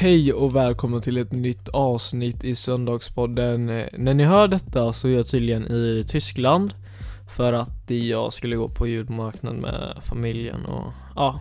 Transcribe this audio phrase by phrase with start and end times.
[0.00, 3.68] Hej och välkomna till ett nytt avsnitt i Söndagspodden.
[3.68, 6.74] Eh, när ni hör detta så är jag tydligen i Tyskland
[7.28, 11.40] för att jag skulle gå på julmarknad med familjen och ja,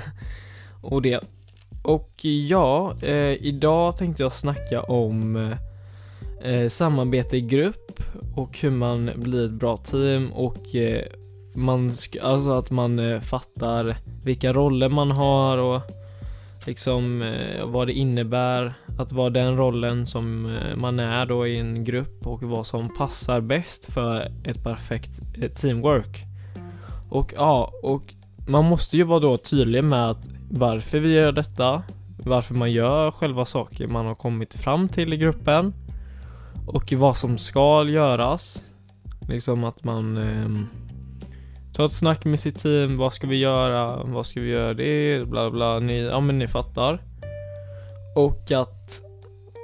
[0.82, 1.20] och det.
[1.82, 8.02] Och ja, eh, idag tänkte jag snacka om eh, eh, samarbete i grupp
[8.36, 11.04] och hur man blir ett bra team och eh,
[11.54, 15.82] man ska alltså att man eh, fattar vilka roller man har och
[16.66, 21.58] liksom eh, vad det innebär att vara den rollen som eh, man är då i
[21.58, 26.24] en grupp och vad som passar bäst för ett perfekt eh, teamwork.
[27.10, 28.14] Och ja, och
[28.48, 31.82] man måste ju vara då tydlig med att varför vi gör detta,
[32.24, 35.74] varför man gör själva saker man har kommit fram till i gruppen
[36.66, 38.64] och vad som ska göras.
[39.28, 40.48] Liksom att man eh,
[41.78, 45.28] Ta ett snack med sitt team, vad ska vi göra, vad ska vi göra det,
[45.28, 47.02] bla bla, ni, ja men ni fattar.
[48.16, 49.02] Och att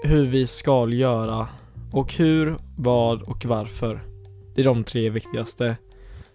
[0.04, 1.48] hur vi ska göra
[1.92, 4.00] och hur, vad och varför.
[4.54, 5.76] Det är de tre viktigaste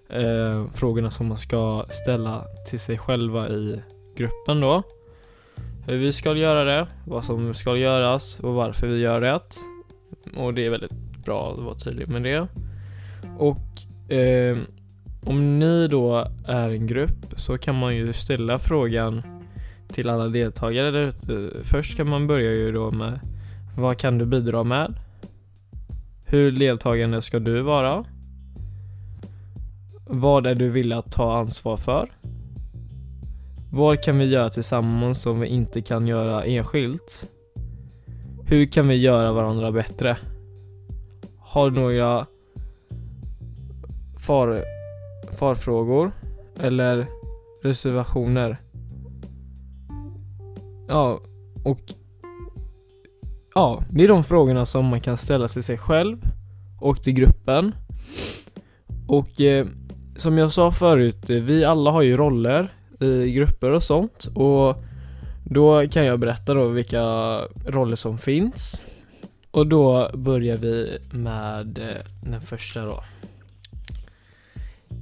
[0.09, 3.81] eh, frågorna som man ska ställa till sig själva i
[4.15, 4.83] gruppen då.
[5.85, 9.39] Hur vi ska göra det, vad som ska göras och varför vi gör det.
[10.37, 12.47] Och det är väldigt bra att vara tydlig med det.
[13.37, 14.57] Och eh,
[15.25, 19.21] om ni då är en grupp så kan man ju ställa frågan
[19.91, 21.11] till alla deltagare.
[21.63, 23.19] Först kan man börja ju då med
[23.77, 24.93] Vad kan du bidra med?
[26.25, 28.05] Hur deltagande ska du vara?
[30.05, 32.09] Vad är du villig att ta ansvar för?
[33.71, 37.29] Vad kan vi göra tillsammans som vi inte kan göra enskilt?
[38.45, 40.17] Hur kan vi göra varandra bättre?
[41.39, 42.25] Har du några
[44.17, 44.63] far
[45.31, 46.11] farfrågor
[46.59, 47.07] eller
[47.63, 48.61] reservationer.
[50.87, 51.19] Ja,
[51.63, 51.79] och
[53.55, 56.17] ja, det är de frågorna som man kan ställa till sig själv
[56.81, 57.75] och till gruppen.
[59.07, 59.67] Och eh,
[60.15, 64.75] som jag sa förut, eh, vi alla har ju roller i grupper och sånt och
[65.45, 67.03] då kan jag berätta då vilka
[67.65, 68.85] roller som finns.
[69.51, 73.03] Och då börjar vi med eh, den första då.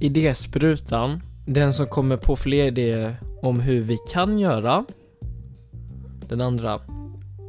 [0.00, 4.84] Idésprutan, den som kommer på fler idéer om hur vi kan göra.
[6.28, 6.80] Den andra,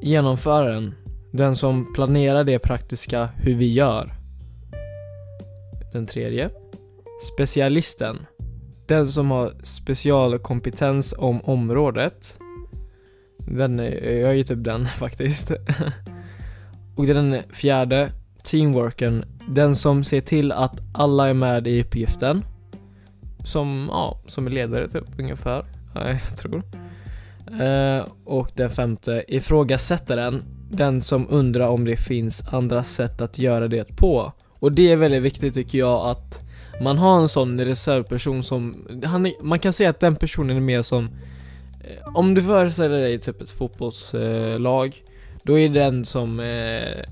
[0.02, 0.96] genomföraren,
[1.32, 4.14] den som planerar det praktiska hur vi gör.
[5.94, 6.50] Den tredje,
[7.34, 8.18] specialisten,
[8.88, 12.40] den som har specialkompetens om området.
[13.38, 15.52] Den är, jag är ju typ den faktiskt.
[16.96, 18.12] Och den fjärde,
[18.44, 22.46] teamworken, den som ser till att alla är med i uppgiften.
[23.44, 25.66] Som, ja, som är ledare typ ungefär.
[25.96, 26.64] Ja, jag tror.
[27.62, 30.44] Eh, och den femte, ifrågasättaren.
[30.72, 34.34] Den som undrar om det finns andra sätt att göra det på.
[34.50, 36.42] Och det är väldigt viktigt tycker jag att
[36.82, 40.62] man har en sån reservperson som, han är, man kan säga att den personen är
[40.62, 41.06] mer som
[41.84, 45.02] eh, om du föreställer dig typ ett fotbollslag
[45.44, 46.46] då är det den som eh,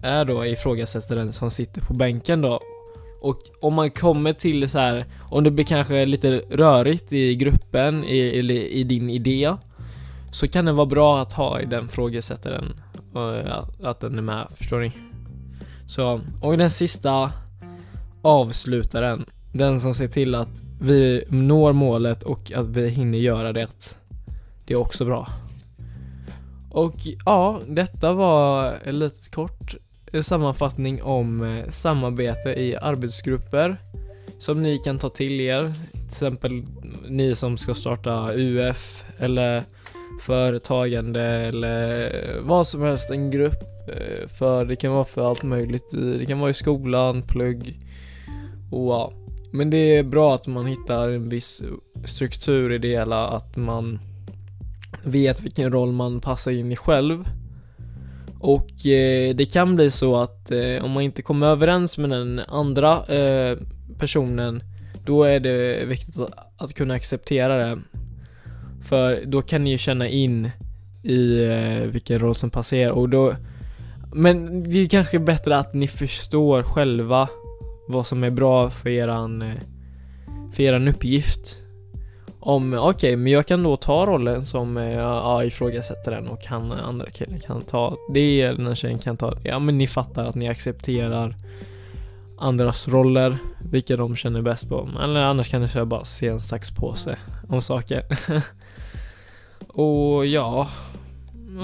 [0.01, 2.59] är då ifrågasättaren som sitter på bänken då
[3.21, 8.03] och om man kommer till så här, om det blir kanske lite rörigt i gruppen,
[8.03, 9.55] i, eller i din idé
[10.31, 12.73] Så kan det vara bra att ha i den frågesättaren,
[13.15, 14.91] eh, att den är med, förstår ni?
[15.88, 17.31] Så, och den sista
[18.21, 23.97] avslutaren, den som ser till att vi når målet och att vi hinner göra det
[24.65, 25.27] Det är också bra
[26.77, 26.95] och
[27.25, 29.75] ja, detta var en lite kort
[30.13, 33.77] eh, sammanfattning om eh, samarbete i arbetsgrupper
[34.39, 35.73] som ni kan ta till er.
[35.91, 36.63] Till exempel
[37.07, 39.63] ni som ska starta UF eller
[40.21, 43.63] företagande eller eh, vad som helst, en grupp.
[44.38, 45.91] För det kan vara för allt möjligt.
[46.19, 47.79] Det kan vara i skolan, plugg
[48.71, 49.13] och ja.
[49.51, 51.63] Men det är bra att man hittar en viss
[52.05, 54.00] struktur i det hela, att man
[55.04, 57.30] vet vilken roll man passar in i själv.
[58.39, 62.39] Och eh, det kan bli så att eh, om man inte kommer överens med den
[62.39, 63.57] andra eh,
[63.98, 64.63] personen
[65.06, 67.81] då är det viktigt att, att, kunna acceptera det.
[68.84, 70.51] För då kan ni ju känna in
[71.04, 73.36] i eh, vilken roll som passar er och då
[74.13, 77.30] Men det är kanske bättre att ni förstår själva
[77.88, 79.56] vad som är bra för eran eh,
[80.54, 81.62] för eran uppgift
[82.47, 86.45] om, okej, okay, men jag kan då ta rollen som eh, ja, ifrågasätter den och
[86.45, 89.49] han eh, andra killen kan ta det, den här tjejen kan ta det.
[89.49, 91.35] Ja men ni fattar att ni accepterar
[92.39, 93.38] andras roller,
[93.71, 94.89] vilka de känner bäst på.
[95.03, 97.17] Eller annars kan ni köra bara se en slags påse
[97.47, 98.05] om saker.
[99.67, 100.69] och ja,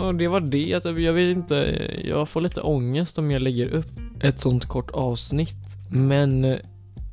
[0.03, 1.01] och det var det.
[1.01, 3.91] Jag vet inte, jag får lite ångest om jag lägger upp
[4.21, 5.77] ett sånt kort avsnitt.
[5.89, 6.57] Men eh,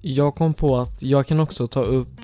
[0.02, 2.19] jag kom på att jag kan också ta upp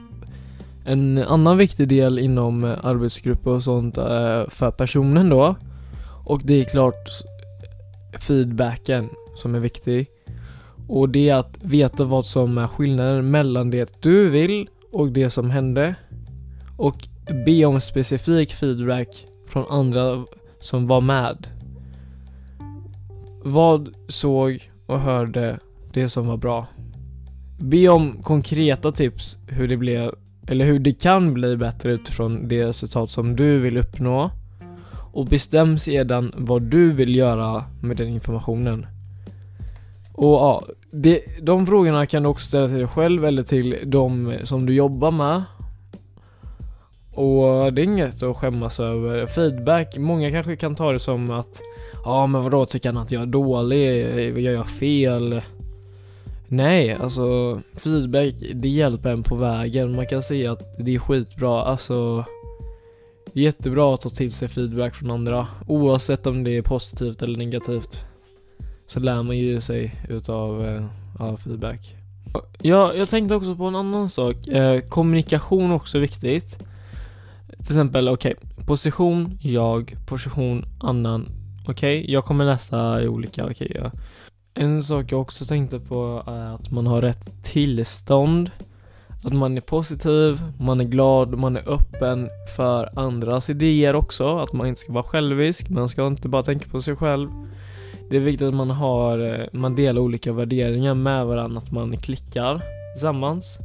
[0.87, 5.56] en annan viktig del inom eh, arbetsgrupper och sånt eh, för personen då.
[6.25, 7.09] Och det är klart
[8.21, 10.06] feedbacken som är viktig.
[10.88, 15.31] Och det är att veta vad som är skillnaden mellan det du vill och det
[15.31, 15.94] som hände.
[16.77, 17.09] Och
[17.47, 20.25] be om specifik feedback från andra
[20.61, 21.47] som var med.
[23.44, 25.59] Vad såg och hörde
[25.93, 26.67] det som var bra?
[27.61, 30.15] Be om konkreta tips hur det blev,
[30.48, 34.31] eller hur det kan bli bättre utifrån det resultat som du vill uppnå.
[35.12, 38.87] Och bestäm sedan vad du vill göra med den informationen.
[40.12, 44.34] Och ja, det, de frågorna kan du också ställa till dig själv eller till de
[44.44, 45.43] som du jobbar med.
[47.12, 49.26] Och det är inget att skämmas över.
[49.26, 51.60] Feedback, många kanske kan ta det som att
[52.04, 54.38] Ja men vadå, tycker han att jag är dålig?
[54.38, 55.40] Gör jag fel?
[56.48, 59.96] Nej, alltså feedback det hjälper en på vägen.
[59.96, 62.25] Man kan säga att det är skitbra, alltså
[63.38, 68.04] Jättebra att ta till sig feedback från andra oavsett om det är positivt eller negativt.
[68.87, 70.87] Så lär man ju sig utav eh,
[71.19, 71.96] all feedback.
[72.62, 74.46] Ja, jag tänkte också på en annan sak.
[74.46, 76.58] Eh, kommunikation också viktigt.
[77.48, 81.28] Till exempel, okej, okay, position, jag, position, annan.
[81.69, 83.90] Okej, okay, jag kommer läsa i olika, okej, okay, ja.
[84.58, 88.50] En sak jag också tänkte på är att man har rätt tillstånd.
[89.25, 94.38] Att man är positiv, man är glad, man är öppen för andras idéer också.
[94.38, 97.31] Att man inte ska vara självisk, man ska inte bara tänka på sig själv.
[98.11, 101.97] Det är viktigt att man har, eh, man delar olika värderingar med varandra, att man
[101.97, 102.62] klickar
[102.94, 103.58] tillsammans.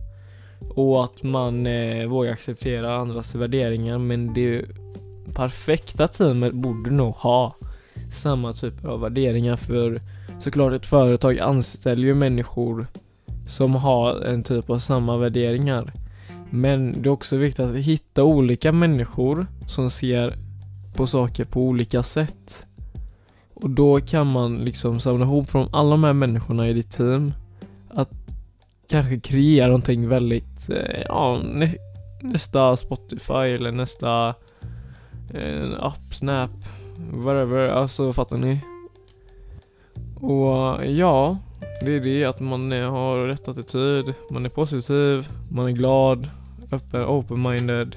[0.69, 4.65] Och att man eh, vågar acceptera andras värderingar men det
[5.33, 7.55] perfekta teamet borde nog ha
[8.13, 9.99] samma typer av värderingar för
[10.41, 12.87] såklart ett företag anställer ju människor
[13.47, 15.93] som har en typ av samma värderingar.
[16.49, 20.35] Men det är också viktigt att hitta olika människor som ser
[20.93, 22.65] på saker på olika sätt.
[23.53, 27.33] Och då kan man liksom samla ihop från alla de här människorna i ditt team
[27.89, 28.09] att
[28.89, 31.73] kanske kreera någonting väldigt, eh, ja, nä
[32.21, 34.35] nästa Spotify eller nästa
[35.33, 36.51] eh, app, Snap,
[37.11, 38.59] whatever, alltså fattar ni?
[40.21, 41.37] Och ja,
[41.81, 46.29] det är det att man har rätt attityd, man är positiv, man är glad,
[46.71, 47.95] öppen, open-minded.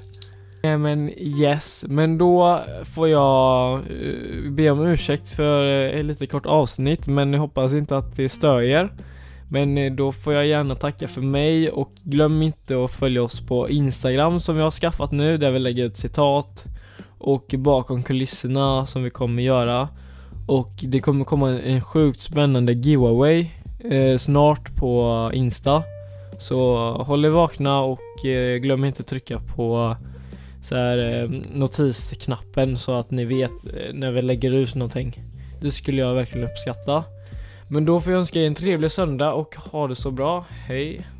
[0.63, 2.63] Nej men yes, men då
[2.95, 7.73] får jag eh, be om ursäkt för eh, ett lite kort avsnitt men jag hoppas
[7.73, 8.89] inte att det stör er.
[9.49, 13.47] Men eh, då får jag gärna tacka för mig och glöm inte att följa oss
[13.47, 16.65] på Instagram som vi har skaffat nu där vi lägger ut citat
[17.17, 19.89] och bakom kulisserna som vi kommer göra.
[20.45, 23.47] Och det kommer komma en, sjukt spännande giveaway
[23.79, 25.83] eh, snart på Insta.
[26.39, 29.95] Så håll er vakna och eh, glöm inte trycka på
[30.61, 35.19] så här, eh, notisknappen så att ni vet eh, när vi lägger ut någonting.
[35.61, 37.03] Det skulle jag verkligen uppskatta.
[37.67, 40.45] Men då får jag önska er en trevlig söndag och ha det så bra.
[40.49, 41.14] Hej!